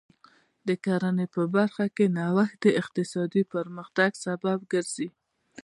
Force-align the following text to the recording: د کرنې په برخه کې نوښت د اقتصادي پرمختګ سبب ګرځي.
د 0.67 0.69
کرنې 0.85 1.25
په 1.35 1.41
برخه 1.55 1.85
کې 1.95 2.05
نوښت 2.17 2.55
د 2.63 2.65
اقتصادي 2.81 3.43
پرمختګ 3.53 4.09
سبب 4.25 4.59
ګرځي. 4.73 5.07